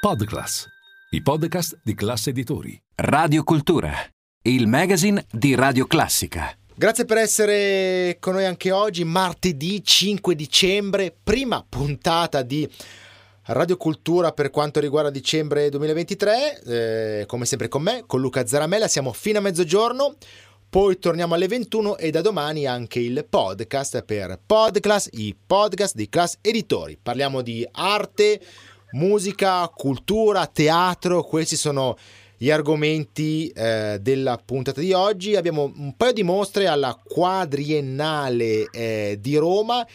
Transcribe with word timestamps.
Podclass, 0.00 0.64
i 1.10 1.22
podcast 1.22 1.80
di 1.82 1.92
classe 1.92 2.30
editori. 2.30 2.80
Radio 2.94 3.42
Cultura, 3.42 3.90
il 4.42 4.68
magazine 4.68 5.26
di 5.28 5.56
Radio 5.56 5.86
Classica. 5.86 6.56
Grazie 6.72 7.04
per 7.04 7.16
essere 7.16 8.16
con 8.20 8.34
noi 8.34 8.44
anche 8.44 8.70
oggi, 8.70 9.02
martedì 9.02 9.82
5 9.82 10.36
dicembre, 10.36 11.12
prima 11.20 11.66
puntata 11.68 12.42
di 12.42 12.70
Radio 13.46 13.76
Cultura 13.76 14.30
per 14.30 14.50
quanto 14.50 14.78
riguarda 14.78 15.10
dicembre 15.10 15.68
2023, 15.68 16.62
eh, 16.62 17.26
come 17.26 17.44
sempre 17.44 17.66
con 17.66 17.82
me, 17.82 18.04
con 18.06 18.20
Luca 18.20 18.46
Zaramella, 18.46 18.86
siamo 18.86 19.12
fino 19.12 19.38
a 19.38 19.42
mezzogiorno. 19.42 20.14
Poi 20.70 20.98
torniamo 20.98 21.34
alle 21.34 21.48
21 21.48 21.96
e 21.96 22.10
da 22.10 22.20
domani 22.20 22.66
anche 22.66 23.00
il 23.00 23.26
podcast 23.28 24.02
per 24.02 24.38
Podclass, 24.46 25.08
i 25.12 25.34
podcast 25.34 25.96
di 25.96 26.08
Class 26.08 26.36
Editori. 26.42 26.98
Parliamo 27.02 27.40
di 27.40 27.66
arte, 27.72 28.38
musica, 28.92 29.68
cultura, 29.68 30.46
teatro, 30.46 31.22
questi 31.22 31.56
sono 31.56 31.96
gli 32.36 32.50
argomenti 32.50 33.48
eh, 33.48 33.98
della 34.00 34.40
puntata 34.42 34.80
di 34.80 34.92
oggi. 34.92 35.34
Abbiamo 35.34 35.72
un 35.76 35.94
paio 35.96 36.12
di 36.12 36.22
mostre 36.22 36.66
alla 36.68 36.98
quadriennale 37.02 38.68
eh, 38.70 39.18
di 39.20 39.36
Roma 39.36 39.86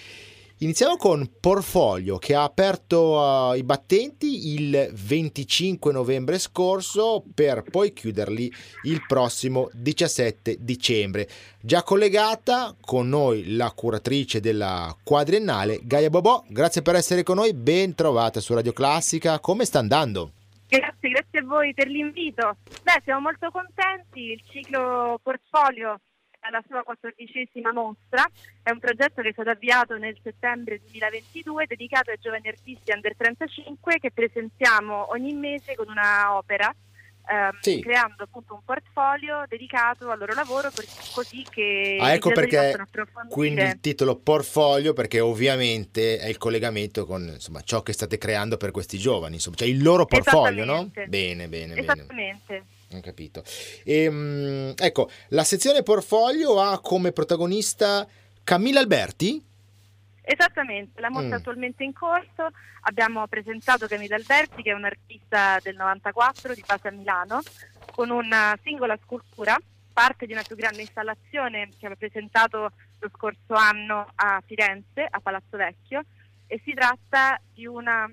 Iniziamo 0.59 0.97
con 0.97 1.29
Portfolio 1.41 2.17
che 2.17 2.35
ha 2.35 2.43
aperto 2.43 3.17
uh, 3.19 3.53
i 3.55 3.63
battenti 3.63 4.53
il 4.53 4.91
25 4.93 5.91
novembre 5.91 6.37
scorso 6.37 7.23
per 7.33 7.63
poi 7.63 7.91
chiuderli 7.91 8.53
il 8.83 9.03
prossimo 9.05 9.69
17 9.73 10.57
dicembre. 10.59 11.27
Già 11.59 11.81
collegata 11.81 12.75
con 12.79 13.09
noi 13.09 13.55
la 13.55 13.71
curatrice 13.71 14.39
della 14.39 14.95
quadriennale 15.03 15.79
Gaia 15.83 16.09
Bobò, 16.09 16.43
grazie 16.47 16.83
per 16.83 16.95
essere 16.95 17.23
con 17.23 17.37
noi, 17.37 17.53
ben 17.53 17.95
trovata 17.95 18.39
su 18.39 18.53
Radio 18.53 18.73
Classica, 18.73 19.39
come 19.39 19.65
sta 19.65 19.79
andando? 19.79 20.31
Grazie, 20.69 21.09
grazie 21.09 21.39
a 21.39 21.43
voi 21.43 21.73
per 21.73 21.87
l'invito. 21.87 22.57
Beh, 22.83 23.01
siamo 23.03 23.21
molto 23.21 23.49
contenti, 23.51 24.31
il 24.31 24.41
ciclo 24.49 25.19
Portfolio 25.21 25.99
alla 26.43 26.63
sua 26.67 26.83
quattordicesima 26.83 27.71
mostra. 27.71 28.25
È 28.61 28.71
un 28.71 28.79
progetto 28.79 29.21
che 29.21 29.29
è 29.29 29.33
stato 29.33 29.49
avviato 29.49 29.97
nel 29.97 30.17
settembre 30.21 30.79
2022 30.79 31.65
dedicato 31.65 32.11
ai 32.11 32.17
giovani 32.19 32.47
artisti 32.47 32.91
under 32.91 33.15
35 33.15 33.99
che 33.99 34.11
presentiamo 34.11 35.11
ogni 35.11 35.33
mese 35.33 35.75
con 35.75 35.89
una 35.89 36.35
opera. 36.35 36.73
Ehm, 37.25 37.57
sì. 37.61 37.79
creando 37.79 38.23
appunto 38.23 38.53
un 38.53 38.59
portfolio 38.65 39.45
dedicato 39.47 40.09
al 40.09 40.19
loro 40.19 40.33
lavoro 40.33 40.69
per, 40.75 40.83
così 41.13 41.45
che 41.49 41.95
ah, 41.97 42.11
ecco 42.11 42.31
perché 42.31 42.75
quindi 43.29 43.61
il 43.61 43.79
titolo 43.79 44.17
portfolio 44.17 44.91
perché 44.91 45.21
ovviamente 45.21 46.17
è 46.17 46.27
il 46.27 46.37
collegamento 46.37 47.05
con 47.05 47.21
insomma, 47.21 47.61
ciò 47.61 47.81
che 47.81 47.93
state 47.93 48.17
creando 48.17 48.57
per 48.57 48.71
questi 48.71 48.97
giovani 48.97 49.35
insomma, 49.35 49.55
cioè 49.55 49.69
il 49.69 49.81
loro 49.81 50.05
portfolio 50.05 50.65
no? 50.65 50.91
bene 51.07 51.47
bene 51.47 51.77
esattamente 51.77 52.41
bene. 52.45 52.65
Ho 52.97 53.01
capito. 53.01 53.43
E, 53.83 54.03
ehm, 54.03 54.73
ecco, 54.77 55.09
la 55.29 55.43
sezione 55.43 55.83
portfolio 55.83 56.59
ha 56.59 56.79
come 56.79 57.11
protagonista 57.11 58.07
Camilla 58.43 58.79
Alberti? 58.79 59.43
Esattamente, 60.25 61.01
la 61.01 61.09
mostra 61.09 61.35
mm. 61.35 61.39
attualmente 61.39 61.83
in 61.83 61.91
corso, 61.91 62.49
abbiamo 62.81 63.27
presentato 63.27 63.87
Camilla 63.87 64.15
Alberti 64.15 64.61
che 64.61 64.71
è 64.71 64.73
un 64.73 64.85
artista 64.85 65.59
del 65.61 65.75
94 65.75 66.53
di 66.53 66.63
base 66.65 66.87
a 66.87 66.91
Milano 66.91 67.41
con 67.91 68.09
una 68.09 68.57
singola 68.63 68.97
scultura, 69.03 69.57
parte 69.91 70.25
di 70.25 70.31
una 70.31 70.43
più 70.43 70.55
grande 70.55 70.81
installazione 70.81 71.67
che 71.77 71.85
aveva 71.85 71.95
presentato 71.95 72.71
lo 72.99 73.09
scorso 73.13 73.53
anno 73.53 74.07
a 74.15 74.41
Firenze, 74.45 75.05
a 75.09 75.19
Palazzo 75.19 75.57
Vecchio 75.57 76.03
e 76.47 76.61
si 76.63 76.73
tratta 76.73 77.39
di 77.53 77.65
una 77.65 78.09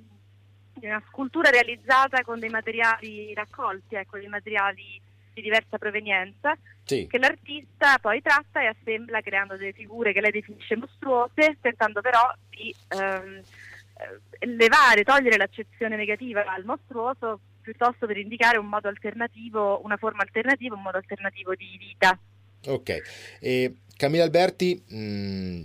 una 0.86 1.02
scultura 1.08 1.50
realizzata 1.50 2.22
con 2.22 2.38
dei 2.38 2.48
materiali 2.48 3.32
raccolti, 3.34 3.94
ecco, 3.94 4.18
dei 4.18 4.28
materiali 4.28 5.00
di 5.32 5.42
diversa 5.42 5.78
provenienza, 5.78 6.56
sì. 6.84 7.06
che 7.06 7.18
l'artista 7.18 7.98
poi 7.98 8.20
tratta 8.20 8.62
e 8.62 8.66
assembla 8.66 9.20
creando 9.20 9.56
delle 9.56 9.72
figure 9.72 10.12
che 10.12 10.20
lei 10.20 10.32
definisce 10.32 10.76
mostruose, 10.76 11.58
tentando 11.60 12.00
però 12.00 12.32
di 12.48 12.74
ehm, 12.88 13.40
eh, 13.40 14.46
levare, 14.46 15.04
togliere 15.04 15.36
l'accezione 15.36 15.96
negativa 15.96 16.44
al 16.44 16.64
mostruoso 16.64 17.40
piuttosto 17.60 18.06
per 18.06 18.16
indicare 18.16 18.58
un 18.58 18.66
modo 18.66 18.88
alternativo, 18.88 19.80
una 19.84 19.96
forma 19.96 20.22
alternativa, 20.22 20.74
un 20.74 20.82
modo 20.82 20.96
alternativo 20.96 21.54
di 21.54 21.76
vita. 21.78 22.18
Ok, 22.66 23.38
e 23.40 23.76
Camilla 23.96 24.24
Alberti 24.24 24.82
mh 24.88 24.96
mm, 24.96 25.62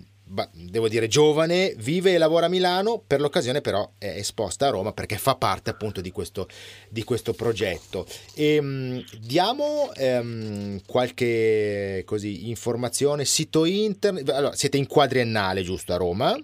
devo 0.54 0.90
dire 0.90 1.08
giovane, 1.08 1.74
vive 1.78 2.14
e 2.14 2.18
lavora 2.18 2.48
a 2.48 2.50
Milano, 2.50 3.02
per 3.06 3.20
l'occasione 3.20 3.62
però 3.62 3.94
è 3.98 4.08
esposta 4.08 4.68
a 4.68 4.72
Roma 4.72 4.92
perché 4.92 5.18
fa 5.18 5.36
parte 5.36 5.70
appunto 5.70 6.02
di 6.02 6.12
questo, 6.12 6.48
di 6.90 7.04
questo 7.04 7.34
progetto. 7.34 8.06
E, 8.36 8.58
um, 8.58 9.04
diamo 9.20 9.92
um, 9.96 10.82
qualche 10.86 12.04
così, 12.06 12.50
informazione, 12.50 13.26
sito 13.26 13.66
internet, 13.66 14.28
allora 14.30 14.56
siete 14.56 14.78
in 14.78 14.88
quadriennale 14.88 15.62
giusto 15.62 15.94
a 15.94 15.98
Roma? 15.98 16.36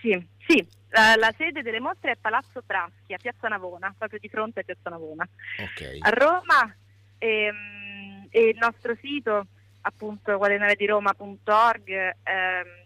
Sì, 0.00 0.26
sì. 0.46 0.66
La, 0.90 1.14
la 1.16 1.34
sede 1.36 1.62
delle 1.62 1.80
mostre 1.80 2.12
è 2.12 2.16
Palazzo 2.18 2.62
Braschi 2.64 3.12
a 3.12 3.18
Piazza 3.20 3.48
Navona, 3.48 3.94
proprio 3.98 4.18
di 4.18 4.28
fronte 4.28 4.60
a 4.60 4.62
Piazza 4.62 4.88
Navona. 4.88 5.28
Okay. 5.72 5.98
A 6.00 6.08
Roma 6.10 6.74
ehm, 7.18 8.28
e 8.30 8.48
il 8.48 8.56
nostro 8.58 8.96
sito 9.02 9.46
appunto 9.82 10.36
quadriennalediroma.org 10.36 11.88
ehm, 11.90 12.85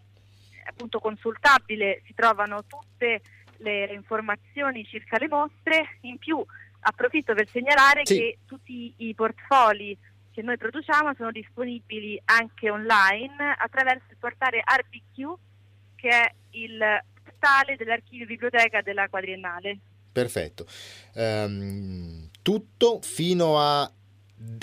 appunto 0.65 0.99
consultabile, 0.99 2.01
si 2.05 2.13
trovano 2.13 2.63
tutte 2.65 3.21
le, 3.57 3.87
le 3.87 3.93
informazioni 3.93 4.85
circa 4.85 5.17
le 5.17 5.27
mostre, 5.27 5.97
in 6.01 6.17
più 6.17 6.43
approfitto 6.81 7.33
per 7.33 7.47
segnalare 7.47 8.01
sì. 8.05 8.17
che 8.17 8.37
tutti 8.45 8.93
i 8.97 9.13
portfoli 9.13 9.97
che 10.31 10.41
noi 10.41 10.57
produciamo 10.57 11.13
sono 11.15 11.31
disponibili 11.31 12.19
anche 12.25 12.69
online 12.69 13.55
attraverso 13.57 14.05
il 14.09 14.17
portale 14.17 14.63
RBQ 14.65 15.33
che 15.95 16.09
è 16.09 16.33
il 16.51 16.79
portale 17.23 17.75
dell'archivio 17.75 18.25
biblioteca 18.25 18.81
della 18.81 19.07
quadriennale. 19.09 19.77
Perfetto. 20.11 20.65
Um, 21.13 22.29
tutto 22.41 22.99
fino 23.01 23.59
a 23.59 23.91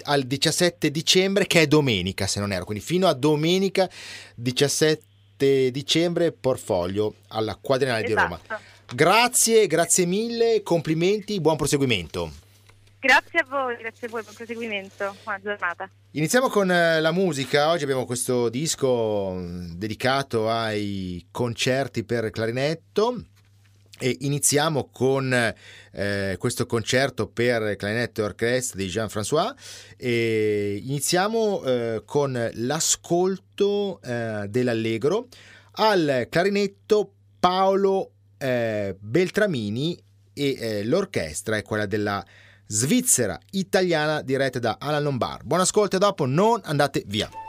al 0.03 0.25
17 0.25 0.91
dicembre 0.91 1.47
che 1.47 1.61
è 1.61 1.67
domenica 1.69 2.27
se 2.27 2.41
non 2.41 2.51
ero 2.51 2.65
quindi 2.65 2.83
fino 2.83 3.07
a 3.07 3.15
domenica 3.15 3.89
17 4.35 5.05
7 5.39 5.71
dicembre, 5.71 6.33
Portfolio 6.33 7.15
alla 7.29 7.57
Quadriennale 7.57 8.05
esatto. 8.05 8.21
di 8.21 8.29
Roma. 8.29 8.41
Esatto. 8.43 8.95
Grazie, 8.95 9.67
grazie 9.67 10.05
mille, 10.05 10.63
complimenti, 10.63 11.41
buon 11.41 11.57
proseguimento. 11.57 12.33
Grazie 12.99 13.39
a 13.39 13.47
voi, 13.49 13.77
grazie 13.77 14.09
a 14.09 14.11
voi, 14.11 14.23
buon 14.23 14.35
proseguimento, 14.35 15.15
buona 15.23 15.41
giornata. 15.41 15.89
Iniziamo 16.13 16.49
con 16.49 16.71
eh, 16.71 17.01
la 17.01 17.13
musica, 17.13 17.71
oggi 17.71 17.85
abbiamo 17.85 18.05
questo 18.05 18.49
disco 18.49 19.35
mm, 19.35 19.75
dedicato 19.75 20.51
ai 20.51 21.25
concerti 21.31 22.03
per 22.03 22.31
clarinetto 22.31 23.23
e 23.99 24.17
iniziamo 24.21 24.89
con 24.91 25.55
eh, 25.93 26.37
questo 26.39 26.67
concerto 26.67 27.29
per 27.29 27.77
clarinetto 27.77 28.21
e 28.21 28.25
orchestra 28.25 28.79
di 28.79 28.87
Jean-François 28.87 29.55
e 29.97 30.81
iniziamo 30.85 31.63
eh, 31.65 32.03
con 32.05 32.51
l'ascolto 32.55 34.01
eh, 34.03 34.47
dell'Allegro 34.49 35.29
al 35.73 36.27
clarinetto 36.29 37.13
Paolo 37.39 38.13
eh, 38.39 38.97
Beltramini 38.99 40.01
e 40.33 40.57
eh, 40.59 40.85
l'orchestra 40.85 41.57
è 41.57 41.63
quella 41.63 41.87
della 41.87 42.25
Svizzera 42.67 43.39
italiana 43.53 44.21
diretta 44.21 44.59
da 44.59 44.77
Alan 44.79 45.03
Lombard. 45.03 45.45
Buon 45.45 45.61
ascolto 45.61 45.97
e 45.97 45.99
dopo 45.99 46.27
non 46.27 46.61
andate 46.65 47.03
via. 47.07 47.48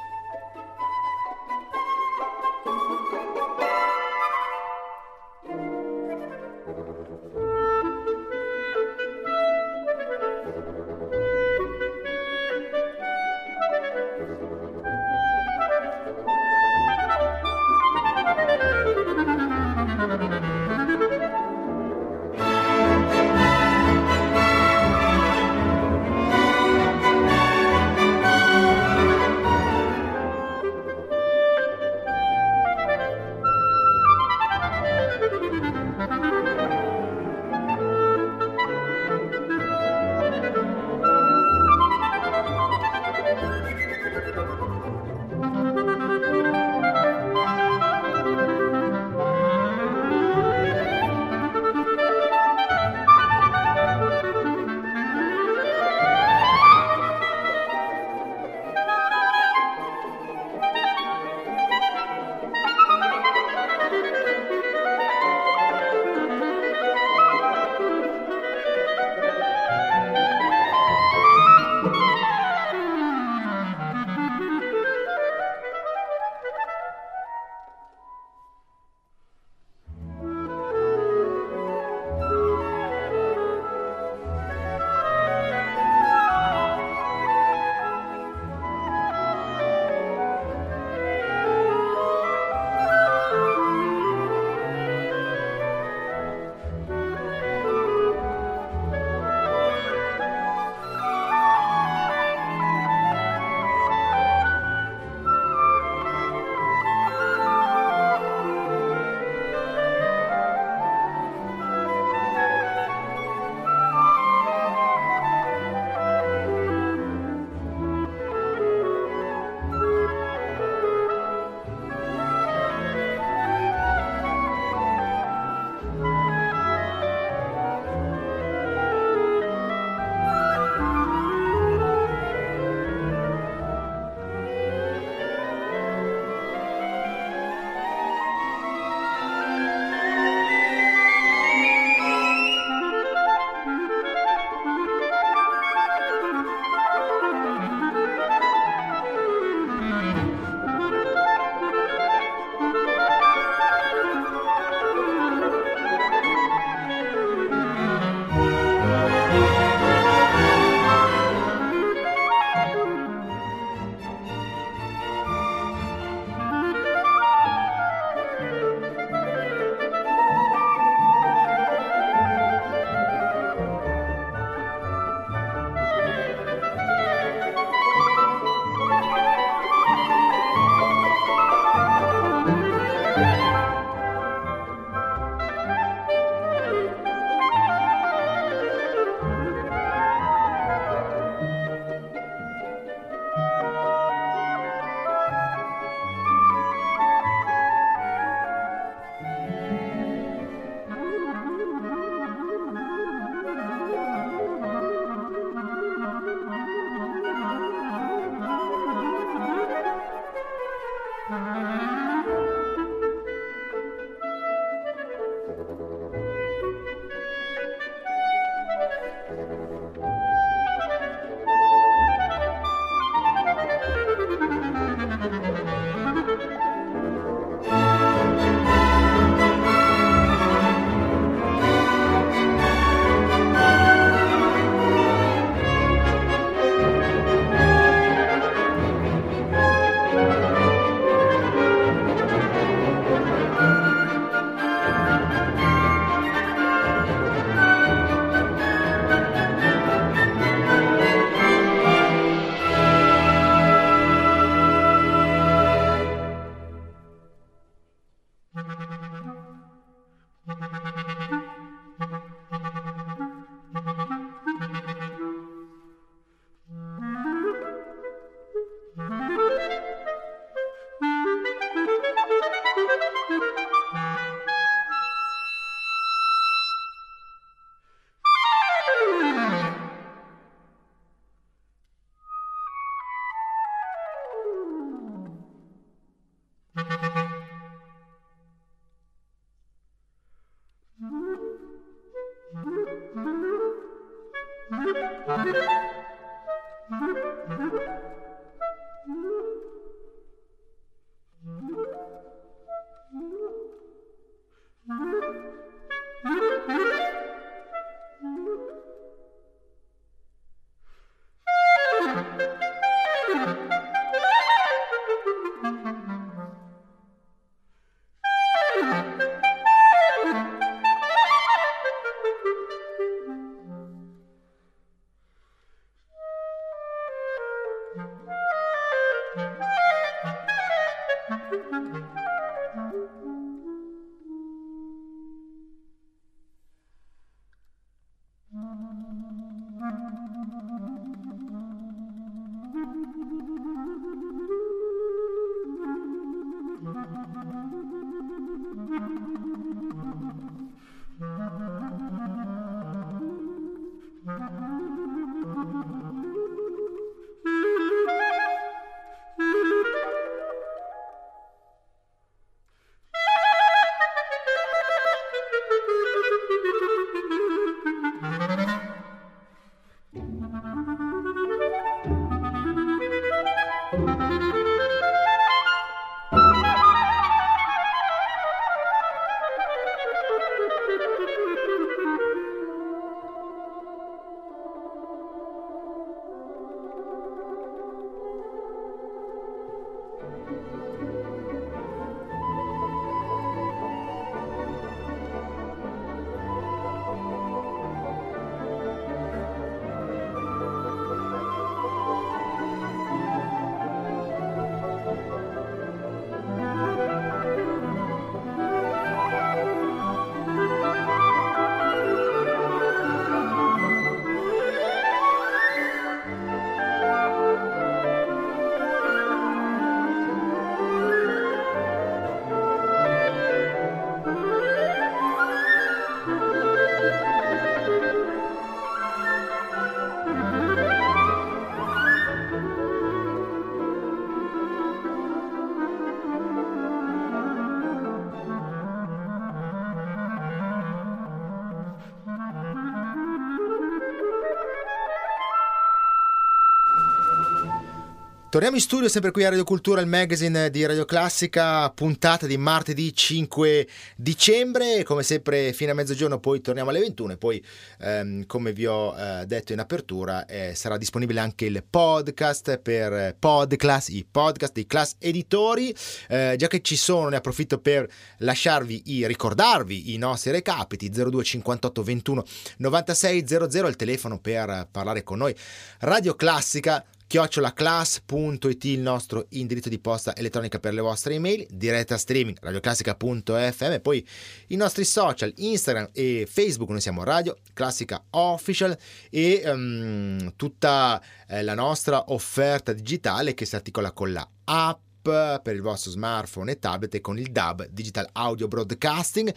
Torniamo 448.60 448.84
in 448.84 448.89
studio 448.89 449.08
sempre 449.08 449.32
qui 449.32 449.46
a 449.46 449.50
Radio 449.50 449.63
Cultura, 449.63 450.01
il 450.01 450.08
magazine 450.08 450.70
di 450.70 450.86
Radio 450.86 451.06
Classica, 451.06 451.89
puntata 451.92 452.46
di 452.46 452.58
martedì 452.58 453.16
5 453.16 453.88
dicembre, 454.18 455.04
come 455.04 455.24
sempre 455.24 455.72
fino 455.72 455.92
a 455.92 455.94
mezzogiorno, 455.94 456.42
poi 456.42 456.60
torniamo 456.60 456.89
alle 456.89 457.00
21 457.00 457.32
e 457.32 457.38
poi 457.38 457.66
ehm, 458.01 458.46
come 458.48 458.74
vi 458.74 458.86
ho 458.86 459.16
eh, 459.18 459.46
detto 459.46 459.72
in 459.72 459.80
apertura 459.80 460.46
eh, 460.46 460.75
sarà 460.75 460.98
disponibile 460.98 461.39
anche 461.39 461.68
il 461.68 461.82
podcast 461.89 462.80
per 462.80 463.38
Podclass, 463.39 464.10
i 464.10 464.28
podcast 464.30 464.74
dei 464.74 464.86
class 464.86 465.16
editori, 465.20 465.96
eh, 466.28 466.56
già 466.58 466.68
che 466.68 466.82
ci 466.82 466.98
sono 466.98 467.30
ne 467.30 467.38
approfitto 467.38 467.80
per 467.80 468.10
lasciarvi, 468.39 469.04
i, 469.06 469.25
ricordarvi 469.25 470.13
i 470.13 470.18
nostri 470.18 470.51
recapiti. 470.51 471.10
02 471.10 471.44
58 471.46 472.04
21 472.04 472.44
96 472.80 473.48
00 473.48 473.88
il 473.88 473.96
telefono 473.96 474.38
per 474.38 474.89
parlare 474.92 475.24
con 475.24 475.38
noi, 475.38 475.56
Radio 476.00 476.36
Classica 476.36 477.06
chiocciolaclass.it 477.30 478.84
il 478.86 479.02
nostro 479.02 479.46
indirizzo 479.50 479.88
di 479.88 480.00
posta 480.00 480.36
elettronica 480.36 480.80
per 480.80 480.96
le 480.96 481.02
vostre 481.02 481.36
email, 481.36 481.64
diretta 481.70 482.18
streaming 482.18 482.58
radioclassica.fm, 482.60 484.00
poi 484.02 484.28
i 484.70 484.76
nostri 484.76 485.06
social 485.06 485.54
Instagram 485.58 486.10
e 486.12 486.48
Facebook, 486.50 486.90
noi 486.90 487.02
siamo 487.02 487.24
Radio 487.24 487.60
Classica 487.74 488.24
Official 488.32 488.98
e 489.30 489.62
um, 489.64 490.54
tutta 490.56 491.22
eh, 491.48 491.62
la 491.62 491.76
nostra 491.76 492.32
offerta 492.32 492.94
digitale 492.94 493.54
che 493.54 493.66
si 493.66 493.76
articola 493.76 494.12
con 494.12 494.34
la 494.34 494.50
app 494.64 495.22
per 495.22 495.76
il 495.76 495.82
vostro 495.84 496.10
smartphone 496.10 496.72
e 496.72 496.80
tablet 496.80 497.14
e 497.14 497.22
con 497.22 497.38
il 497.38 497.52
DAB 497.52 497.90
Digital 497.92 498.28
Audio 498.32 498.68
Broadcasting. 498.68 499.54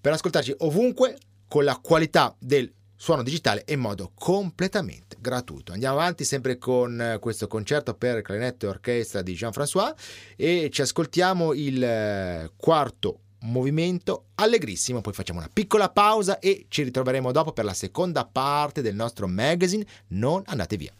Per 0.00 0.12
ascoltarci 0.12 0.54
ovunque 0.60 1.18
con 1.46 1.64
la 1.64 1.76
qualità 1.76 2.34
del 2.38 2.72
suono 3.02 3.24
digitale 3.24 3.64
in 3.66 3.80
modo 3.80 4.12
completamente 4.14 5.16
gratuito. 5.18 5.72
Andiamo 5.72 5.98
avanti 5.98 6.22
sempre 6.22 6.56
con 6.56 7.00
eh, 7.00 7.18
questo 7.18 7.48
concerto 7.48 7.94
per 7.94 8.22
clarinetto 8.22 8.66
e 8.66 8.68
orchestra 8.68 9.22
di 9.22 9.34
Jean-François 9.34 9.92
e 10.36 10.70
ci 10.70 10.82
ascoltiamo 10.82 11.52
il 11.52 11.82
eh, 11.82 12.52
quarto 12.54 13.18
movimento 13.40 14.26
allegrissimo, 14.36 15.00
poi 15.00 15.14
facciamo 15.14 15.40
una 15.40 15.50
piccola 15.52 15.90
pausa 15.90 16.38
e 16.38 16.66
ci 16.68 16.84
ritroveremo 16.84 17.32
dopo 17.32 17.52
per 17.52 17.64
la 17.64 17.74
seconda 17.74 18.24
parte 18.24 18.82
del 18.82 18.94
nostro 18.94 19.26
magazine. 19.26 19.84
Non 20.10 20.40
andate 20.46 20.76
via. 20.76 20.92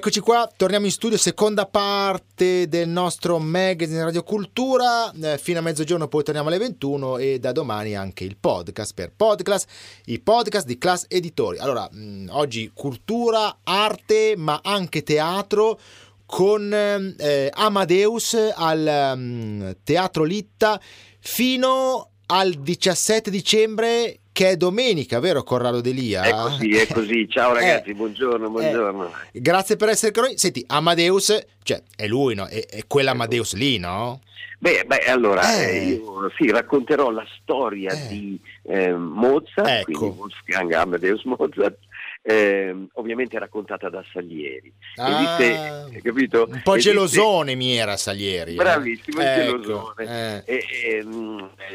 Eccoci 0.00 0.20
qua, 0.20 0.50
torniamo 0.56 0.86
in 0.86 0.92
studio, 0.92 1.18
seconda 1.18 1.66
parte 1.66 2.68
del 2.68 2.88
nostro 2.88 3.38
magazine 3.38 4.02
Radio 4.02 4.22
Cultura, 4.22 5.12
eh, 5.12 5.36
fino 5.36 5.58
a 5.58 5.62
mezzogiorno 5.62 6.08
poi 6.08 6.24
torniamo 6.24 6.48
alle 6.48 6.56
21 6.56 7.18
e 7.18 7.38
da 7.38 7.52
domani 7.52 7.94
anche 7.94 8.24
il 8.24 8.38
podcast 8.38 8.94
per 8.94 9.12
Podclass, 9.14 9.66
i 10.06 10.18
podcast 10.18 10.66
di 10.66 10.78
Class 10.78 11.04
Editori. 11.06 11.58
Allora, 11.58 11.86
mh, 11.92 12.00
mm, 12.00 12.28
oggi 12.30 12.70
cultura, 12.72 13.58
arte, 13.62 14.36
ma 14.38 14.60
anche 14.64 15.02
teatro 15.02 15.78
con 16.24 16.72
eh, 16.72 17.50
Amadeus 17.52 18.38
al 18.54 19.12
um, 19.14 19.76
Teatro 19.84 20.24
Litta 20.24 20.80
fino 21.18 22.08
al 22.28 22.54
17 22.54 23.30
dicembre 23.30 24.19
che 24.32 24.50
è 24.50 24.56
domenica, 24.56 25.20
vero 25.20 25.42
Corrado 25.42 25.80
Delia? 25.80 26.22
È 26.22 26.30
così, 26.30 26.70
è 26.70 26.86
così. 26.86 27.28
Ciao 27.28 27.52
eh, 27.56 27.60
ragazzi, 27.60 27.90
eh, 27.90 27.94
buongiorno, 27.94 28.48
buongiorno. 28.50 29.12
Eh, 29.32 29.40
grazie 29.40 29.76
per 29.76 29.88
essere 29.88 30.12
con 30.12 30.24
noi. 30.24 30.38
Senti, 30.38 30.64
Amadeus, 30.66 31.46
cioè 31.62 31.82
è 31.96 32.06
lui, 32.06 32.34
no? 32.34 32.46
È, 32.46 32.64
è 32.66 32.82
quell'Amadeus 32.86 33.54
lì, 33.54 33.78
no? 33.78 34.20
Beh, 34.58 34.84
beh 34.86 35.06
allora 35.06 35.58
eh. 35.58 35.84
io 35.84 36.30
sì, 36.36 36.50
racconterò 36.50 37.10
la 37.10 37.26
storia 37.40 37.92
eh. 37.92 38.08
di 38.08 38.38
eh, 38.64 38.92
Mozart, 38.92 39.66
ecco. 39.66 39.98
quindi 39.98 40.18
Wolfgang 40.18 40.72
Amadeus 40.72 41.24
Mozart, 41.24 41.78
eh, 42.20 42.74
ovviamente 42.92 43.38
raccontata 43.38 43.88
da 43.88 44.04
Salieri. 44.12 44.70
Ah, 44.96 45.38
Esiste, 45.38 46.00
capito? 46.02 46.46
Un 46.50 46.60
po' 46.62 46.74
Esiste... 46.74 46.92
gelosone 46.92 47.54
mi 47.54 47.74
era 47.74 47.96
Salieri. 47.96 48.52
Eh. 48.52 48.56
Bravissimo, 48.56 49.22
eh. 49.22 49.34
gelosone. 49.34 50.42
E, 50.44 50.66
e, 50.66 51.06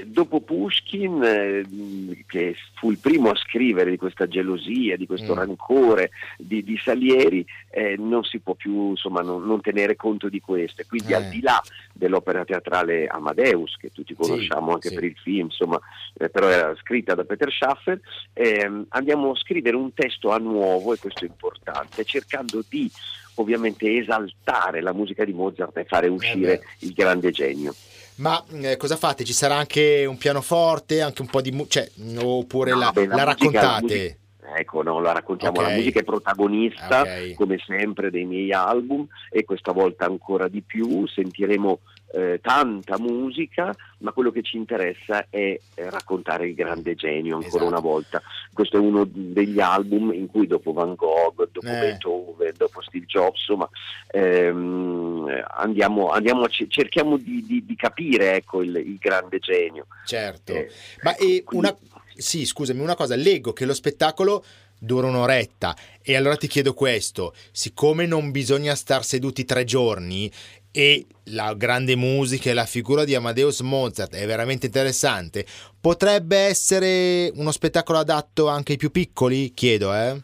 dopo 0.05 0.41
Pushkin, 0.41 1.23
eh, 1.23 2.14
che 2.25 2.55
fu 2.75 2.91
il 2.91 2.97
primo 2.97 3.29
a 3.29 3.35
scrivere 3.35 3.89
di 3.89 3.97
questa 3.97 4.27
gelosia, 4.27 4.97
di 4.97 5.05
questo 5.05 5.33
mm. 5.33 5.38
rancore 5.38 6.11
di, 6.38 6.63
di 6.63 6.77
Salieri, 6.77 7.45
eh, 7.69 7.95
non 7.97 8.23
si 8.23 8.39
può 8.39 8.53
più 8.53 8.89
insomma, 8.89 9.21
non, 9.21 9.45
non, 9.45 9.61
tenere 9.61 9.95
conto 9.95 10.29
di 10.29 10.39
questo. 10.39 10.83
Quindi 10.88 11.13
al 11.13 11.27
di 11.29 11.41
là 11.41 11.61
dell'opera 11.93 12.43
teatrale 12.45 13.07
Amadeus, 13.07 13.77
che 13.77 13.91
tutti 13.91 14.13
conosciamo 14.13 14.67
sì, 14.67 14.73
anche 14.73 14.89
sì. 14.89 14.95
per 14.95 15.03
il 15.03 15.17
film, 15.17 15.45
insomma, 15.45 15.79
eh, 16.17 16.29
però 16.29 16.47
era 16.47 16.75
scritta 16.75 17.15
da 17.15 17.23
Peter 17.23 17.51
Schaffer, 17.51 17.99
ehm, 18.33 18.85
andiamo 18.89 19.31
a 19.31 19.35
scrivere 19.35 19.75
un 19.75 19.93
testo 19.93 20.31
a 20.31 20.38
nuovo, 20.38 20.93
e 20.93 20.97
questo 20.97 21.25
è 21.25 21.27
importante, 21.27 22.03
cercando 22.03 22.63
di 22.67 22.89
ovviamente 23.35 23.97
esaltare 23.97 24.81
la 24.81 24.93
musica 24.93 25.25
di 25.25 25.33
Mozart 25.33 25.77
e 25.77 25.85
fare 25.85 26.07
uscire 26.07 26.53
eh 26.53 26.61
il 26.79 26.93
grande 26.93 27.31
genio. 27.31 27.73
Ma 28.17 28.43
eh, 28.62 28.78
cosa 28.78 28.95
fate? 28.95 29.23
Ci 29.23 29.34
sarà 29.34 29.56
anche 29.56 30.06
un 30.06 30.17
pianoforte, 30.17 31.01
anche 31.01 31.21
un 31.21 31.28
po' 31.28 31.41
di... 31.41 31.51
Mu- 31.51 31.67
cioè, 31.67 31.89
oppure 32.17 32.71
no, 32.71 32.80
la, 32.80 32.91
beh, 32.91 33.08
la, 33.08 33.15
la 33.15 33.25
musica, 33.25 33.60
raccontate? 33.60 34.19
La 34.41 34.58
ecco, 34.58 34.84
no, 34.84 34.99
la 34.99 35.12
raccontiamo, 35.12 35.60
okay. 35.60 35.71
la 35.71 35.78
musica 35.78 35.99
è 35.99 36.04
protagonista 36.04 37.01
okay. 37.01 37.34
come 37.34 37.58
sempre 37.65 38.10
dei 38.10 38.25
miei 38.25 38.54
album 38.54 39.06
e 39.30 39.43
questa 39.43 39.71
volta 39.71 40.06
ancora 40.06 40.47
di 40.47 40.62
più, 40.62 41.08
sentiremo 41.08 41.80
eh, 42.13 42.39
tanta 42.41 42.97
musica, 42.99 43.75
ma 43.99 44.11
quello 44.11 44.31
che 44.31 44.41
ci 44.41 44.57
interessa 44.57 45.27
è 45.29 45.59
eh, 45.73 45.89
raccontare 45.89 46.47
il 46.47 46.55
grande 46.55 46.95
genio 46.95 47.35
ancora 47.35 47.55
esatto. 47.55 47.67
una 47.67 47.79
volta. 47.79 48.21
Questo 48.53 48.77
è 48.77 48.79
uno 48.79 49.05
degli 49.07 49.59
album 49.59 50.13
in 50.13 50.27
cui 50.27 50.47
dopo 50.47 50.71
Van 50.71 50.95
Gogh, 50.95 51.49
dopo 51.51 51.67
eh. 51.67 51.79
Beethoven, 51.79 52.53
dopo 52.55 52.81
Steve 52.81 53.05
Jobs, 53.05 53.39
insomma, 53.39 53.69
ehm, 54.07 55.43
andiamo, 55.55 56.09
andiamo 56.09 56.43
a, 56.43 56.49
cerchiamo 56.49 57.17
di, 57.17 57.43
di, 57.45 57.65
di 57.65 57.75
capire 57.75 58.35
ecco, 58.35 58.61
il, 58.61 58.75
il, 58.75 58.97
grande 58.97 59.39
genio. 59.39 59.87
Certo, 60.05 60.53
eh, 60.53 60.69
ma 61.01 61.11
ecco, 61.11 61.43
quindi... 61.45 61.67
una... 61.67 61.77
Sì, 62.17 62.45
scusami, 62.45 62.79
una 62.79 62.95
cosa, 62.95 63.15
leggo 63.15 63.51
che 63.51 63.65
lo 63.65 63.73
spettacolo 63.73 64.41
dura 64.77 65.07
un'oretta 65.07 65.75
e 66.01 66.15
allora 66.15 66.37
ti 66.37 66.47
chiedo 66.47 66.73
questo, 66.73 67.33
siccome 67.51 68.05
non 68.05 68.31
bisogna 68.31 68.75
star 68.75 69.03
seduti 69.03 69.43
tre 69.43 69.65
giorni 69.65 70.31
e 70.77 71.07
la 71.29 71.53
grande 71.53 71.95
musica 71.95 72.49
e 72.49 72.53
la 72.53 72.65
figura 72.65 73.05
di 73.05 73.15
Amadeus 73.15 73.61
Mozart 73.61 74.13
è 74.13 74.25
veramente 74.25 74.65
interessante. 74.65 75.45
Potrebbe 75.79 76.35
essere 76.35 77.31
uno 77.35 77.53
spettacolo 77.53 77.97
adatto 77.97 78.49
anche 78.49 78.73
ai 78.73 78.77
più 78.77 78.91
piccoli? 78.91 79.53
Chiedo, 79.53 79.93
eh? 79.95 80.21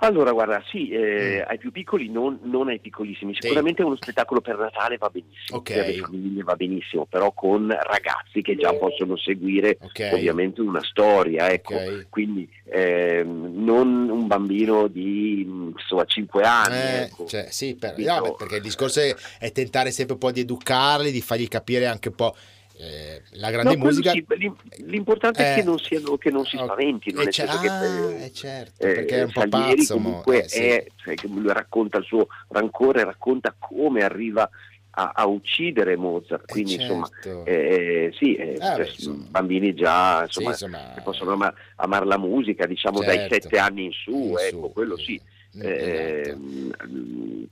Allora, 0.00 0.32
guarda, 0.32 0.62
sì, 0.70 0.90
eh, 0.90 1.42
mm. 1.42 1.48
ai 1.48 1.58
più 1.58 1.72
piccoli, 1.72 2.10
non, 2.10 2.38
non, 2.42 2.68
ai 2.68 2.80
piccolissimi. 2.80 3.34
Sicuramente 3.34 3.80
sì. 3.80 3.86
uno 3.86 3.96
spettacolo 3.96 4.40
per 4.40 4.58
Natale 4.58 4.98
va 4.98 5.08
benissimo, 5.08 5.58
okay. 5.58 5.76
per 5.76 5.86
le 5.86 6.00
famiglie 6.00 6.42
va 6.42 6.54
benissimo, 6.54 7.06
però 7.06 7.32
con 7.32 7.68
ragazzi 7.68 8.42
che 8.42 8.56
già 8.56 8.74
possono 8.74 9.16
seguire 9.16 9.78
okay. 9.80 10.12
ovviamente 10.12 10.60
una 10.60 10.82
storia, 10.82 11.50
ecco. 11.50 11.74
Okay. 11.76 12.06
Quindi 12.10 12.48
eh, 12.64 13.22
non 13.24 14.10
un 14.10 14.26
bambino 14.26 14.86
di 14.86 15.40
insomma, 15.42 16.04
5 16.04 16.42
anni. 16.42 16.76
Eh, 16.76 17.02
ecco. 17.04 17.24
cioè, 17.26 17.46
sì, 17.50 17.74
per, 17.74 17.96
no, 17.98 18.34
perché 18.36 18.56
il 18.56 18.62
discorso 18.62 19.00
è, 19.00 19.14
è 19.38 19.50
tentare 19.50 19.90
sempre 19.92 20.14
un 20.14 20.20
po' 20.20 20.30
di 20.30 20.40
educarli, 20.40 21.10
di 21.10 21.22
fargli 21.22 21.48
capire 21.48 21.86
anche 21.86 22.08
un 22.08 22.14
po' 22.14 22.36
Eh, 22.78 23.22
la 23.30 23.50
grande 23.50 23.74
no, 23.74 23.84
musica 23.84 24.10
sì, 24.10 24.22
l'importante 24.84 25.42
eh, 25.42 25.52
è 25.52 25.54
che 25.54 25.62
non, 25.62 25.78
siano, 25.78 26.18
che 26.18 26.30
non 26.30 26.44
si 26.44 26.58
spaventino 26.58 27.22
nel 27.22 27.32
senso 27.32 27.56
ah, 27.56 27.60
che 27.60 28.24
eh, 28.24 28.32
certo, 28.34 28.74
perché 28.78 29.20
è 29.20 29.22
un 29.22 29.32
po' 29.32 29.48
pazzo 29.48 29.94
comunque 29.94 30.44
eh, 30.44 30.48
sì. 30.48 30.60
è, 30.60 30.86
cioè, 30.96 31.14
racconta 31.46 31.96
il 31.96 32.04
suo 32.04 32.26
rancore 32.48 33.04
racconta 33.04 33.54
come 33.58 34.02
arriva 34.02 34.46
a, 34.90 35.12
a 35.14 35.26
uccidere 35.26 35.96
Mozart 35.96 36.42
eh, 36.42 36.52
quindi 36.52 36.76
certo. 36.76 36.84
insomma 36.92 37.44
eh, 37.46 38.10
sì 38.12 38.36
ah, 38.60 38.76
beh, 38.76 38.84
insomma. 38.84 39.24
bambini 39.30 39.74
già 39.74 40.24
insomma, 40.24 40.52
sì, 40.52 40.64
insomma, 40.64 41.00
possono 41.02 41.32
amare 41.32 41.54
amar 41.76 42.06
la 42.06 42.18
musica 42.18 42.66
diciamo 42.66 42.98
certo. 42.98 43.14
dai 43.16 43.28
sette 43.30 43.58
anni 43.58 43.84
in 43.84 43.92
su 43.92 44.12
in 44.12 44.36
ecco 44.38 44.66
su, 44.66 44.72
quello 44.74 44.98
sì 44.98 45.18
eh, 45.62 46.36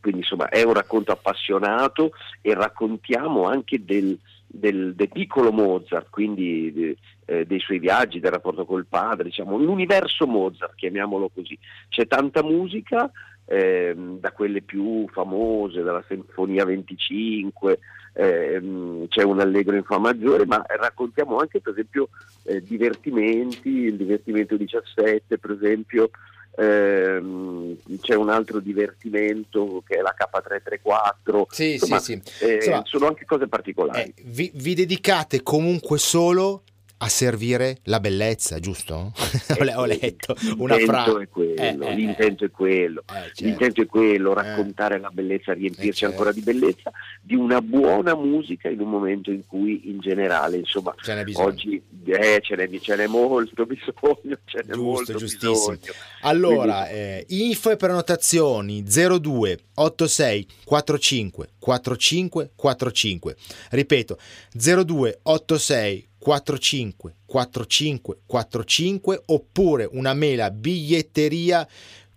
quindi 0.01 0.21
insomma 0.21 0.49
è 0.51 0.63
un 0.63 0.75
racconto 0.75 1.13
appassionato 1.13 2.13
e 2.43 2.53
raccontiamo 2.53 3.45
anche 3.45 3.83
del, 3.83 4.19
del, 4.55 4.95
del 4.95 5.09
piccolo 5.09 5.51
Mozart, 5.51 6.09
quindi 6.11 6.73
de, 6.73 6.97
eh, 7.25 7.45
dei 7.45 7.59
suoi 7.59 7.79
viaggi, 7.79 8.21
del 8.21 8.31
rapporto 8.31 8.65
col 8.65 8.87
padre, 8.87 9.25
diciamo, 9.25 9.59
l'universo 9.59 10.27
Mozart, 10.27 10.75
chiamiamolo 10.77 11.31
così. 11.35 11.59
C'è 11.89 12.07
tanta 12.07 12.43
musica, 12.43 13.11
eh, 13.47 13.95
da 13.97 14.33
quelle 14.33 14.63
più 14.63 15.07
famose, 15.09 15.83
dalla 15.83 16.05
Sinfonia 16.09 16.65
25, 16.65 17.79
eh, 18.15 19.07
c'è 19.09 19.23
un 19.23 19.41
allegro 19.41 19.75
in 19.75 19.83
fa 19.83 19.99
maggiore, 19.99 20.47
ma 20.47 20.65
raccontiamo 20.67 21.39
anche 21.39 21.61
per 21.61 21.73
esempio 21.73 22.09
eh, 22.45 22.63
divertimenti, 22.63 23.69
il 23.69 23.97
divertimento 23.97 24.57
17 24.57 25.39
per 25.39 25.51
esempio, 25.51 26.11
ehm, 26.57 27.77
c'è 28.01 28.15
un 28.15 28.31
altro 28.31 28.61
divertimento 28.61 29.83
che 29.87 29.97
è 29.97 30.01
la 30.01 30.15
K334, 30.17 31.43
sì, 31.51 31.73
insomma, 31.73 31.99
sì, 31.99 32.21
sì. 32.25 32.45
Eh, 32.45 32.55
insomma, 32.57 32.83
sono 32.85 33.07
anche 33.07 33.25
cose 33.25 33.49
particolari. 33.49 34.13
Eh, 34.17 34.23
vi, 34.25 34.51
vi 34.55 34.75
dedicate 34.75 35.43
comunque 35.43 35.99
solo 35.99 36.63
a 37.05 37.09
servire 37.09 37.81
la 37.85 38.01
bellezza, 38.01 38.59
giusto? 38.61 39.13
Ho 39.77 39.85
letto 39.85 40.35
una 40.57 40.79
frase. 40.79 41.23
È 41.25 41.29
quello, 41.29 41.55
eh, 41.55 41.77
eh, 41.79 41.95
l'intento 41.95 42.47
è 42.47 42.51
quello, 42.51 43.01
eh, 43.01 43.13
certo. 43.13 43.45
l'intento 43.45 43.83
è 43.83 43.87
quello, 43.87 44.31
eh. 44.31 44.35
raccontare 44.35 44.99
la 44.99 45.11
bellezza, 45.11 45.53
riempirci 45.53 45.93
certo. 45.93 46.15
ancora 46.15 46.33
di 46.33 46.41
bellezza, 46.41 46.91
di 47.21 47.35
una 47.35 47.61
buona 47.61 48.15
musica 48.15 48.71
in 48.71 48.81
un 48.81 48.89
momento 48.89 49.31
in 49.31 49.47
cui 49.47 49.91
in 49.91 50.01
generale, 50.01 50.57
insomma, 50.57 50.95
oggi 51.35 51.83
eh, 52.07 52.41
ce, 52.43 52.57
n'è, 52.57 52.71
ce, 52.81 52.97
n'è, 52.97 53.07
molto 53.07 53.67
bisogno, 53.69 54.39
ce 54.47 54.63
n'è 54.65 54.73
Giusto, 54.73 54.83
molto 54.83 55.15
giustissimo. 55.15 55.77
Bisogno. 55.77 55.93
Allora, 56.23 56.87
Quindi... 56.89 57.49
info 57.51 57.71
e 57.71 57.77
prenotazioni 57.77 58.83
02 58.83 59.59
86 59.75 60.47
45 60.65 61.49
45 61.59 62.51
45. 62.57 63.37
Ripeto, 63.71 64.19
02 64.55 65.19
86 65.23 66.09
45 66.25 67.17
45 67.27 68.21
45 68.25 69.23
oppure 69.27 69.87
una 69.93 70.15
mela 70.15 70.51
biglietteria 70.51 71.69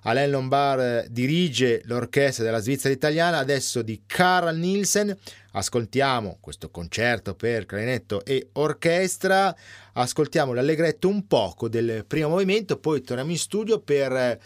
Alain 0.02 0.30
Lombard 0.30 0.80
eh, 0.80 1.06
dirige 1.10 1.82
l'orchestra 1.84 2.44
della 2.44 2.60
Svizzera 2.60 2.94
italiana, 2.94 3.38
adesso 3.38 3.82
di 3.82 4.02
Carl 4.06 4.56
Nielsen. 4.56 5.16
Ascoltiamo 5.52 6.38
questo 6.40 6.70
concerto 6.70 7.34
per 7.34 7.66
clarinetto 7.66 8.24
e 8.24 8.48
orchestra, 8.52 9.54
ascoltiamo 9.94 10.52
l'allegretto 10.52 11.08
un 11.08 11.26
poco 11.26 11.68
del 11.68 12.04
primo 12.06 12.28
movimento, 12.28 12.78
poi 12.78 13.02
torniamo 13.02 13.30
in 13.30 13.38
studio 13.38 13.80
per 13.80 14.12
eh, 14.12 14.40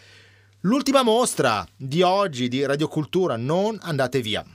l'ultima 0.61 1.03
mostra 1.03 1.65
di 1.75 2.01
oggi 2.01 2.47
di 2.47 2.65
Radiocultura. 2.65 3.37
Non 3.37 3.77
andate 3.81 4.21
via. 4.21 4.54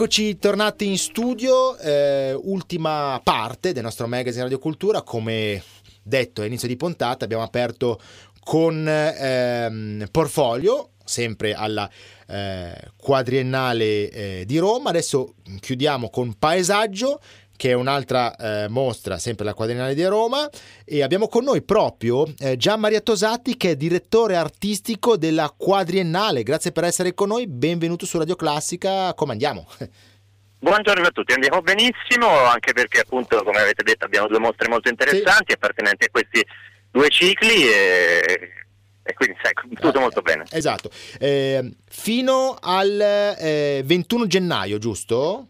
Eccoci 0.00 0.38
tornati 0.38 0.86
in 0.86 0.96
studio, 0.96 1.76
eh, 1.76 2.32
ultima 2.32 3.20
parte 3.22 3.74
del 3.74 3.82
nostro 3.82 4.06
magazine 4.06 4.44
Radio 4.44 4.58
Cultura, 4.58 5.02
come 5.02 5.62
detto 6.02 6.40
all'inizio 6.40 6.68
di 6.68 6.76
puntata 6.78 7.26
abbiamo 7.26 7.42
aperto 7.42 8.00
con 8.42 8.88
ehm, 8.88 10.06
Portfolio, 10.10 10.92
sempre 11.04 11.52
alla 11.52 11.86
eh, 12.28 12.92
quadriennale 12.96 14.08
eh, 14.08 14.44
di 14.46 14.56
Roma, 14.56 14.88
adesso 14.88 15.34
chiudiamo 15.60 16.08
con 16.08 16.32
Paesaggio 16.32 17.20
che 17.60 17.72
è 17.72 17.74
un'altra 17.74 18.34
eh, 18.36 18.68
mostra, 18.68 19.18
sempre 19.18 19.44
la 19.44 19.52
Quadriennale 19.52 19.92
di 19.92 20.02
Roma, 20.06 20.48
e 20.82 21.02
abbiamo 21.02 21.28
con 21.28 21.44
noi 21.44 21.60
proprio 21.60 22.24
eh, 22.38 22.56
Gian 22.56 22.80
Maria 22.80 23.02
Tosatti, 23.02 23.58
che 23.58 23.72
è 23.72 23.76
direttore 23.76 24.34
artistico 24.34 25.18
della 25.18 25.52
Quadriennale. 25.54 26.42
Grazie 26.42 26.72
per 26.72 26.84
essere 26.84 27.12
con 27.12 27.28
noi, 27.28 27.46
benvenuto 27.46 28.06
su 28.06 28.16
Radio 28.16 28.34
Classica, 28.34 29.12
come 29.12 29.32
andiamo? 29.32 29.68
Buongiorno 30.58 31.06
a 31.06 31.10
tutti, 31.10 31.34
andiamo 31.34 31.60
benissimo, 31.60 32.28
anche 32.50 32.72
perché 32.72 33.00
appunto, 33.00 33.42
come 33.42 33.58
avete 33.58 33.82
detto, 33.82 34.06
abbiamo 34.06 34.28
due 34.28 34.38
mostre 34.38 34.66
molto 34.70 34.88
interessanti, 34.88 35.44
sì. 35.48 35.52
appartenenti 35.52 36.06
a 36.06 36.10
questi 36.10 36.42
due 36.90 37.10
cicli 37.10 37.68
e 37.68 38.54
e 39.02 39.14
quindi 39.14 39.36
sai, 39.42 39.52
tutto 39.74 39.98
eh, 39.98 40.00
molto 40.00 40.22
bene. 40.22 40.44
Esatto. 40.50 40.88
Eh, 41.18 41.74
fino 41.88 42.56
al 42.58 43.34
eh, 43.38 43.82
21 43.84 44.26
gennaio, 44.26 44.78
giusto? 44.78 45.48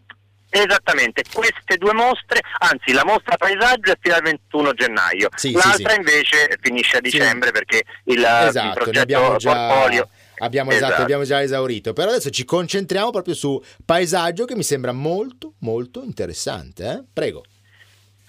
Esattamente, 0.53 1.23
queste 1.31 1.77
due 1.77 1.93
mostre, 1.93 2.41
anzi 2.59 2.91
la 2.91 3.05
mostra 3.05 3.37
paesaggio 3.37 3.93
è 3.93 3.97
fino 3.99 4.15
al 4.15 4.21
21 4.21 4.73
gennaio, 4.73 5.29
sì, 5.35 5.53
l'altra 5.53 5.71
sì, 5.71 5.85
sì. 5.87 5.95
invece 5.95 6.57
finisce 6.61 6.97
a 6.97 6.99
dicembre 6.99 7.51
perché 7.51 7.83
il, 8.05 8.19
esatto, 8.19 8.67
il 8.67 8.73
progetto 8.73 9.35
già... 9.37 9.51
portfolio 9.53 10.09
Abbiamo, 10.41 10.71
esatto. 10.71 10.85
esatto. 10.87 11.01
abbiamo 11.03 11.23
già 11.23 11.41
esaurito. 11.41 11.93
Però 11.93 12.09
adesso 12.09 12.29
ci 12.29 12.45
concentriamo 12.45 13.11
proprio 13.11 13.33
su 13.33 13.61
paesaggio 13.85 14.45
che 14.45 14.55
mi 14.55 14.63
sembra 14.63 14.91
molto, 14.91 15.53
molto 15.59 16.03
interessante. 16.03 16.91
Eh? 16.91 17.03
Prego. 17.13 17.43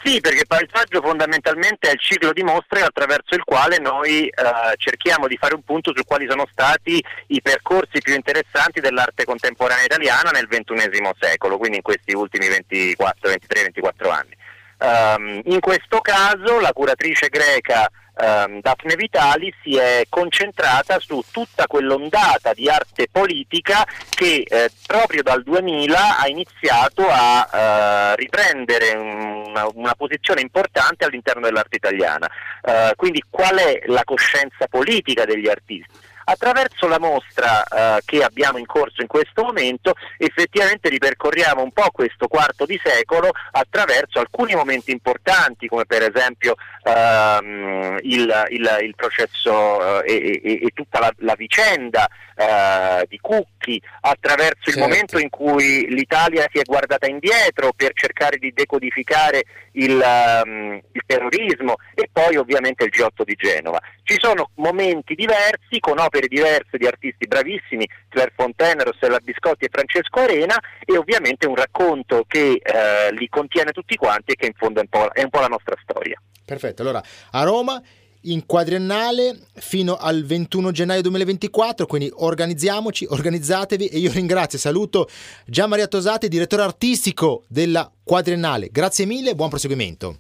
Sì, 0.05 0.21
perché 0.21 0.45
paesaggio 0.47 1.01
fondamentalmente 1.01 1.89
è 1.89 1.93
il 1.93 2.01
ciclo 2.01 2.33
di 2.33 2.43
mostre 2.43 2.83
attraverso 2.83 3.37
il 3.37 3.45
quale 3.45 3.79
noi 3.79 4.27
eh, 4.27 4.33
cerchiamo 4.77 5.29
di 5.29 5.37
fare 5.37 5.55
un 5.55 5.63
punto 5.63 5.93
su 5.95 6.03
quali 6.05 6.27
sono 6.29 6.45
stati 6.51 7.03
i 7.29 7.41
percorsi 7.41 8.01
più 8.01 8.13
interessanti 8.13 8.81
dell'arte 8.81 9.25
contemporanea 9.25 9.85
italiana 9.85 10.31
nel 10.31 10.49
XXI 10.49 11.09
secolo, 11.21 11.57
quindi 11.57 11.77
in 11.77 11.83
questi 11.83 12.15
ultimi 12.15 12.49
24, 12.49 13.29
23, 13.29 13.63
24 13.63 14.11
anni. 14.11 14.41
Um, 14.83 15.41
in 15.45 15.61
questo 15.61 16.01
caso 16.01 16.59
la 16.59 16.73
curatrice 16.73 17.29
greca 17.29 17.89
um, 18.17 18.61
Daphne 18.61 18.97
Vitali 18.97 19.55
si 19.63 19.77
è 19.77 20.03
concentrata 20.09 20.99
su 20.99 21.23
tutta 21.31 21.69
quell'ondata 21.69 22.53
di 22.53 22.69
arte 22.69 23.07
politica 23.09 23.87
che 24.11 24.45
eh, 24.45 24.71
proprio 24.85 25.23
dal 25.23 25.45
2000 25.45 26.19
ha 26.19 26.27
iniziato 26.27 27.07
a 27.09 28.13
uh, 28.13 28.17
riprendere 28.17 28.97
una, 28.97 29.69
una, 29.73 29.95
posizione 29.95 30.41
importante 30.41 31.05
all'interno 31.05 31.43
dell'arte 31.43 31.77
italiana. 31.77 32.29
Uh, 32.63 32.91
quindi 32.97 33.23
qual 33.31 33.57
è 33.57 33.83
la 33.87 34.03
coscienza 34.03 34.67
politica 34.69 35.25
degli 35.25 35.49
artisti? 35.49 36.11
Attraverso 36.25 36.87
la 36.87 36.99
mostra 36.99 37.65
eh, 37.65 38.03
che 38.05 38.23
abbiamo 38.23 38.59
in 38.59 38.67
corso 38.67 39.03
in 39.03 39.09
questo 39.09 39.43
momento 39.43 39.95
effettivamente 40.19 40.89
ripercorriamo 40.89 41.63
un 41.63 41.73
po' 41.73 41.91
questo 41.93 42.29
quarto 42.29 42.65
di 42.65 42.81
secolo 42.83 43.31
attraverso 43.53 44.19
alcuni 44.19 44.55
momenti 44.55 44.91
importanti 44.91 45.67
come 45.67 45.85
per 45.87 46.03
esempio 46.03 46.55
ehm, 46.85 47.99
il, 48.03 48.47
il, 48.51 48.79
il, 48.83 48.95
processo 48.95 50.03
eh, 50.03 50.13
e, 50.13 50.41
e, 50.43 50.61
e, 50.63 50.71
tutta 50.75 51.01
la, 51.01 51.13
la 51.19 51.35
vicenda 51.35 52.09
eh, 52.35 53.07
di 53.09 53.19
Cucchi, 53.19 53.81
attraverso 54.01 54.71
certo. 54.71 54.79
il 54.79 54.87
momento 54.87 55.19
in 55.19 55.29
cui 55.29 55.87
l'Italia 55.89 56.47
si 56.51 56.59
è 56.59 56.63
guardata 56.63 57.07
indietro 57.07 57.73
per 57.75 57.93
cercare 57.95 58.39
di 58.39 58.53
decodificare 58.53 59.45
il, 59.73 60.03
um, 60.45 60.81
il 60.93 61.03
terrorismo 61.07 61.77
e 61.95 62.09
poi 62.11 62.37
ovviamente 62.37 62.85
il 62.85 62.91
G8 62.95 63.23
di 63.25 63.35
Genova. 63.35 63.81
Ci 64.05 64.17
sono 64.19 64.51
momenti 64.57 65.15
diversi 65.15 65.79
con 65.79 65.99
opere 65.99 66.27
diverse 66.27 66.77
di 66.77 66.87
artisti 66.87 67.27
bravissimi, 67.27 67.89
Claire 68.09 68.33
Fontaine, 68.37 68.83
Rossella 68.83 69.19
Biscotti 69.19 69.65
e 69.65 69.69
Francesco 69.71 70.21
Arena 70.21 70.57
e 70.85 70.97
ovviamente 70.97 71.47
un 71.47 71.55
racconto 71.55 72.25
che 72.27 72.61
eh, 72.63 73.13
li 73.13 73.29
contiene 73.29 73.71
tutti 73.71 73.97
quanti 73.97 74.33
e 74.33 74.35
che 74.35 74.47
in 74.47 74.55
fondo 74.55 74.81
è 74.81 74.83
un 74.83 74.89
po', 74.89 75.11
è 75.13 75.23
un 75.23 75.31
po 75.31 75.41
la 75.41 75.47
nostra 75.47 75.77
storia. 75.83 76.21
Perfetto, 76.45 76.83
allora 76.83 77.03
a 77.31 77.43
Roma 77.45 77.81
in 78.23 78.45
quadriennale 78.47 79.39
fino 79.55 79.97
al 79.97 80.25
21 80.25 80.71
gennaio 80.71 81.03
2024, 81.03 81.87
quindi 81.87 82.11
organizziamoci, 82.13 83.07
organizzatevi 83.09 83.87
e 83.87 83.99
io 83.99 84.13
ringrazio 84.13 84.59
e 84.59 84.61
saluto 84.61 85.09
Gian 85.47 85.69
Maria 85.69 85.87
Tosati, 85.87 86.29
direttore 86.29 86.63
artistico 86.63 87.45
della 87.49 87.91
quadriennale. 88.03 88.69
Grazie 88.71 89.07
mille, 89.07 89.35
buon 89.35 89.49
proseguimento. 89.49 90.19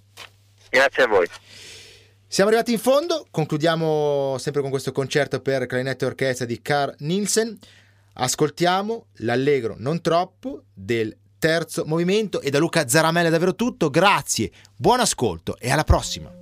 Grazie 0.70 1.02
a 1.02 1.06
voi. 1.06 1.26
Siamo 2.32 2.48
arrivati 2.48 2.72
in 2.72 2.78
fondo, 2.78 3.26
concludiamo 3.30 4.36
sempre 4.38 4.62
con 4.62 4.70
questo 4.70 4.90
concerto 4.90 5.42
per 5.42 5.66
clarinetto 5.66 6.04
e 6.04 6.06
orchestra 6.06 6.46
di 6.46 6.62
Carl 6.62 6.94
Nielsen. 7.00 7.58
Ascoltiamo 8.14 9.08
l'allegro 9.16 9.74
non 9.76 10.00
troppo 10.00 10.62
del 10.72 11.14
terzo 11.38 11.84
movimento 11.84 12.40
e 12.40 12.48
da 12.48 12.58
Luca 12.58 12.88
Zaramella 12.88 13.28
è 13.28 13.30
davvero 13.30 13.54
tutto. 13.54 13.90
Grazie, 13.90 14.50
buon 14.74 15.00
ascolto 15.00 15.58
e 15.58 15.70
alla 15.70 15.84
prossima. 15.84 16.41